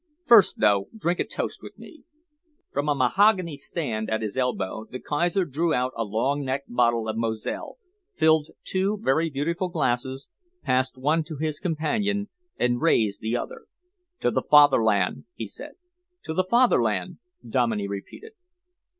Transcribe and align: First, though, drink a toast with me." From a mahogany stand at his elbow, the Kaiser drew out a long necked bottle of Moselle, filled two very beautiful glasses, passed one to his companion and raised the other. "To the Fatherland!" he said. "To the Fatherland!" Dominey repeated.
First, 0.25 0.57
though, 0.61 0.89
drink 0.97 1.19
a 1.19 1.23
toast 1.23 1.61
with 1.61 1.77
me." 1.77 2.05
From 2.71 2.89
a 2.89 2.95
mahogany 2.95 3.55
stand 3.55 4.09
at 4.09 4.23
his 4.23 4.35
elbow, 4.35 4.87
the 4.89 4.99
Kaiser 4.99 5.45
drew 5.45 5.75
out 5.75 5.93
a 5.95 6.03
long 6.03 6.43
necked 6.43 6.73
bottle 6.73 7.07
of 7.07 7.15
Moselle, 7.17 7.77
filled 8.15 8.47
two 8.63 8.97
very 9.03 9.29
beautiful 9.29 9.69
glasses, 9.69 10.27
passed 10.63 10.97
one 10.97 11.23
to 11.25 11.35
his 11.35 11.59
companion 11.59 12.29
and 12.57 12.81
raised 12.81 13.21
the 13.21 13.37
other. 13.37 13.65
"To 14.21 14.31
the 14.31 14.41
Fatherland!" 14.41 15.25
he 15.35 15.45
said. 15.45 15.73
"To 16.23 16.33
the 16.33 16.47
Fatherland!" 16.49 17.19
Dominey 17.47 17.87
repeated. 17.87 18.31